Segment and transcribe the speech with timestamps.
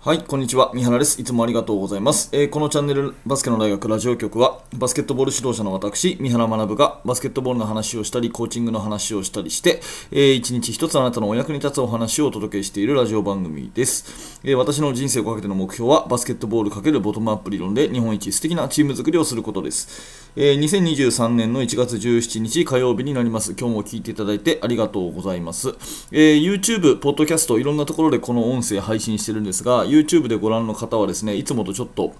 [0.00, 0.70] はい、こんにちは。
[0.74, 1.20] 三原です。
[1.20, 2.28] いつもありがとうございます。
[2.30, 9.80] えー、このチャンネル、バスケの大学ラジオ局は、バスケットボール指導者の私、三原学が、バスケットボールの話をしたり、コーチングの話をしたりして、
[10.12, 14.40] えー、一日一つあなたのお役に立つお話をお届けしているラジオ番組です。
[14.44, 20.27] えー、私の人生をかけての目標は、バスケットボール×ボトムアップ理論で日本一素敵なチーム作りをすることです。
[20.40, 23.56] えー、2023年の1月17日火曜日になります。
[23.58, 25.74] 今日も聞いていただいてありがとうございます。
[26.12, 32.14] えー、YouTube、Podcast、いろんなところでこの音声配信してるんですが、YouTube でご覧の方はですねいつもとちょっと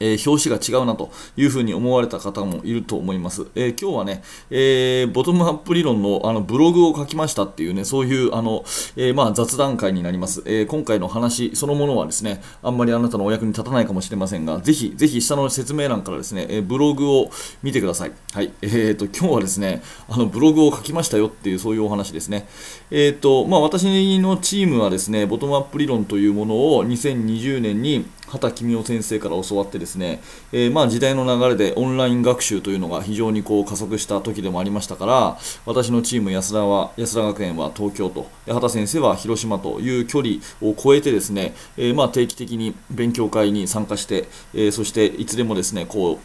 [0.00, 3.46] えー、表紙が違うなというふうに思われた方もいると思います。
[3.54, 8.64] えー、今日はね、えー、ボトムアップ理論のあのブログを書きましたっていうね、そういうあの、
[8.96, 17.30] えまあ、雑談会になります、え今回の話そのものはですね、あんまりあなたのお役に立たないかもしれませんが、ぜひ、ぜひ下の説明欄からですね、えブログを
[17.62, 18.12] 見てください。
[18.32, 18.52] はい。
[18.62, 22.48] えーと、今日はですね、あのブログを書きましたよっていうそういうお話ですね。
[22.90, 23.84] えっ、と、まあ、私
[24.18, 46.18] のチームはですね、ボトムアップ理論というものを2020年に畑公夫先生から教わってですね、えー、まあ時代の流れでオンライン学習というのが非常にこう加速した時でもありましたから私のチーム安田は安田学園は東京と畑先生は広島という距離を超えてですね、えー、まあ定期的に勉強会に参加して、えー、そしていつでもですねこう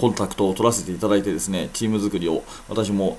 [0.00, 3.18] コンタクトを取らせていただいてですねチーム作りを私も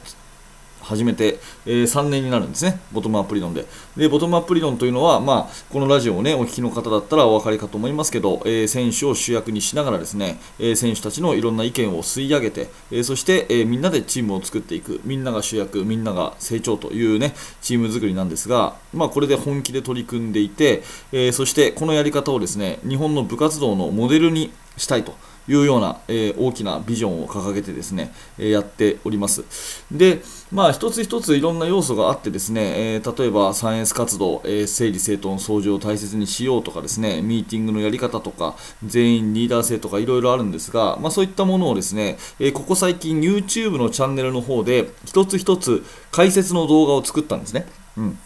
[0.82, 3.66] 始めて、えー、3年になるんですね、ボトムアップ理論で。
[3.96, 25.16] で、ボトムアップ理論というのは、まあ、このラジオをね、お聞きの方だったらお分かりかと思いますけど、えー、選手を主役にしながらですね、えー、選手たちのいろんな意見を吸い上げて、えそして、えみんなでチームを作っていく、みんなが主役、みんなが成長というね、チーム作りなんですが、まあ、これで本気で取り組んでいて、えそしてこのやり方をですね、日本の部活動のモデルにしたいと。
[25.48, 29.44] いうような、えー、大きなビジョンを掲げてですね、えー、やっております。
[29.92, 38.56] で、まあ、一つ一ついろんな要素があってですね、えー、例えばサイエンス活動、え整理整頓掃除を大切にしようとかですね、ミーティングのやり方とか、
[38.86, 47.66] 全員リーダー性とかいろいろあるんですが、まあ、そういったものをですね、えここ最近 YouTube のチャンネルの方で一つ一つ解説の動画を作ったんですね。
[47.98, 48.20] うん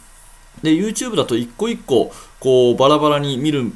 [0.63, 3.71] で YouTube だと一個一個こうバラバラに見る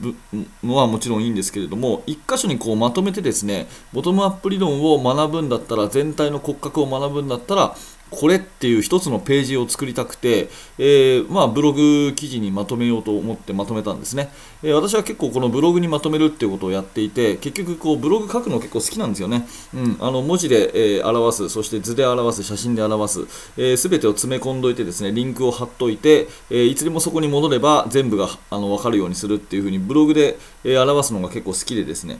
[0.63, 7.75] のはもちろんいいんですけれども1箇所にこうまとめてですねボトムアップ理論を学ぶんだったら全体の骨格を学ぶんだったら
[8.11, 14.29] これっていう一つのページを作りたくて、えー、まあ、ブログ記事にまとめようと思ってまとめたんですね、
[14.63, 23.19] えー、私は結構このブログにまとめるっていうことをやっていて結局こうブログ書くの結構好きなんですよね、うん、あの文字で、えー、表すそして図で表す写真で表す、
[23.57, 32.19] えー、てを詰め込んどいてですねリンクを貼っといて、えいつでもそこに戻れば全部があの分かるようにするっていう風にブログで、え表すのが結構好きでですね。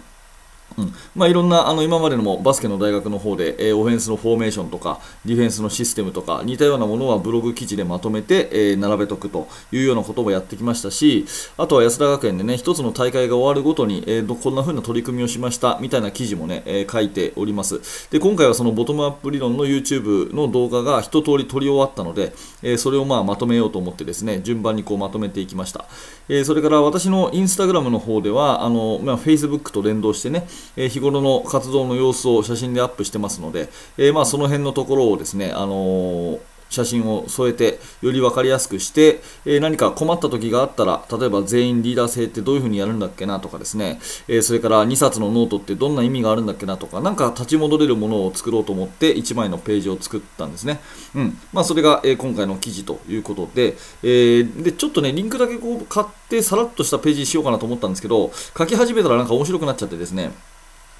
[0.78, 0.94] うん。
[1.16, 11.25] まあ、いろんなあの今までのもバスケの大学の方で、えー、オフェンスのフォーメーションとかディフェンスのシステムとか似たようなものはブログ記事でまとめて、えー、並べとくというようなこともやってきましたし
[11.58, 18.09] あとは安田学園でね一つの大会が終わるごとに、えー、こんな風な取り組みをしましたみたいな記事もね、え書いております。
[18.09, 25.85] で今回はそのボトムアップ理論の YouTube の動画が一通り撮り終わったので、えそれをまあまとめようと思ってですね順番にこうまとめていきました、
[26.28, 36.40] えそれから私のインスタグラムの方ではあの、まあ、Facebook と連動してねえ日頃の活動の様子を写真でアップしてますので、えまあ、その辺のところをですね、あの
[36.70, 50.80] 写真を添えてより分かりやすくして、えー、何か困った時があったら例えば全員リーダー制ってどういう風にやるんだっけなとかですね、えー、それから2冊のノートってどんな意味があるんだっけなとか何か立ち戻れるものを作ろうと思って1枚のページを作ったんですね、
[51.16, 51.38] うん。
[51.52, 60.31] まあ、それが、えー、今回の記事ということで,、えでちょっとねリンクだけこう買ってさらっとしたページにしようかなと思ったんですけど書き始めたらなんか面白くなっちゃってですね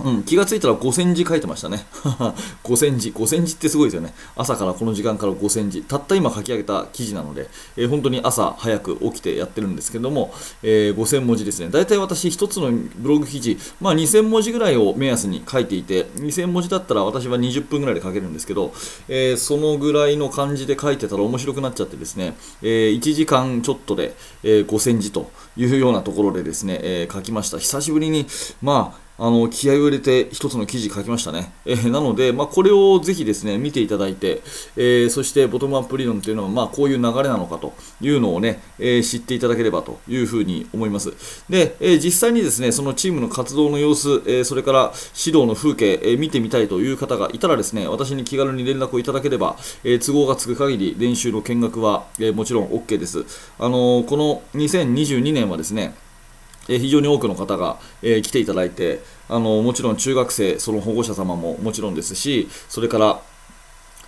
[0.02, 1.86] うん、気がついたら5000字書いてましたね。
[2.64, 3.12] 5000字。
[3.12, 4.14] 5000字ってすごいですよね。
[4.36, 5.82] 朝からこの時間から5000字。
[5.82, 10.34] たった今書き上げた記事なので、えー、本当に朝早く起きてやってるんですけども、
[10.64, 11.70] えー、5000文字ですね。
[11.70, 18.74] 大体私1つのブログ記事、まあ2000文字ぐらいを目安に書いていて、2000文字だったら私は20分ぐらいで書けるんですけど、
[19.10, 27.58] えー、そのぐらいの感じで書いてたら面白くなっちゃってですね、え1時間ちょっとで、え5000字というようなところでですね、え書きました。
[27.58, 28.26] 久しぶりに、
[28.62, 31.52] まあ、あの気合を入れて一つの記事書きましたね。
[31.66, 34.42] えー、なので、まあ、これをぜひですね見ていただいて、
[34.78, 41.12] えー、そしてボトムアップ理論というのは、まあ、こういう流れなのかというのをね、えー、知っていただければというふうに思います。
[41.50, 53.26] で、え実際にですねそのチームの活動の様子、えそれから指導の風景、え見てみたいという方がいたらですね私に気軽に連絡をいただければ、え都合がつく限り練習の見学は、えもちろん OK です。
[53.60, 55.94] あのこの2022年はですね
[56.70, 63.22] え非常に多くの方が、え来ていただいてあのもちろん中学生その保護者様ももちろんですしそれから、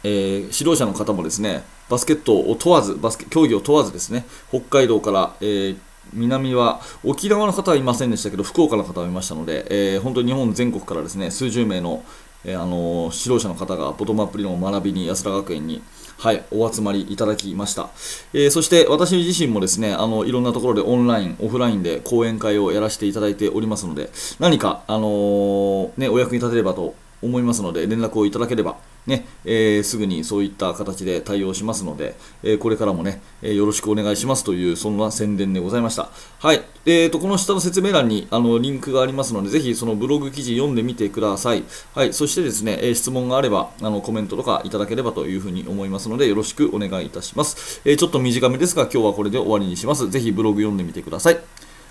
[0.03, 5.77] えー、指導者の方もですねバスケットを問わずバスケ競技を問わずですね北海道から、えー
[6.13, 12.03] 南は沖縄の方はいませんでしたけど福岡の方はいましたので、えー、本当に日本全国からですね数十名の、
[12.45, 15.81] えー、あの指導者の方がボトムアップ理論を学びに安田学園に
[16.21, 17.89] はい、お集まりいただきました。
[18.31, 28.77] えー、そして私自身もですね、あの、いろんなところでオンライン、オフラインで講演会をやらせていただいておりますので、何か、あの、ね、お役に立てればと思いますので、連絡をいただければ、
[29.07, 36.09] ね、えー、すぐにそういった形で対応しますので、えー、これからもね、えー、よろしくお願いしますという、そんな宣伝でございました。
[36.39, 36.61] はい。
[36.85, 41.63] えーと、この下の説明欄にあのリンクがありますので、ぜひそのブログ記事読んでみてください。
[41.95, 42.13] はい。
[42.13, 47.81] そしてですね、え質問があれば、あのコメントとかいただければというふうに思いますので、よろしくお願いいたします。
[47.85, 50.09] えちょっと短めですが、今日はこれで終わりにします。
[50.09, 51.39] ぜひブログ読んでみてください。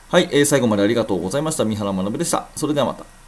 [0.09, 0.29] はい。
[0.33, 1.65] え最後までありがとうございました。
[1.65, 2.49] 三原学でした。
[2.56, 3.20] それではまた。